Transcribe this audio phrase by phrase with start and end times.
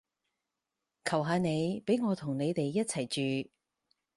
[1.05, 3.05] 求下你畀我同你哋一齊
[3.43, 3.49] 住